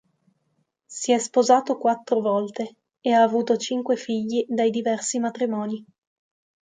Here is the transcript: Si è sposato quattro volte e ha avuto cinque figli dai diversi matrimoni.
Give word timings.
Si 0.87 1.11
è 1.11 1.19
sposato 1.19 1.77
quattro 1.77 2.21
volte 2.21 2.75
e 3.01 3.11
ha 3.11 3.21
avuto 3.21 3.55
cinque 3.57 3.95
figli 3.97 4.43
dai 4.49 4.71
diversi 4.71 5.19
matrimoni. 5.19 5.85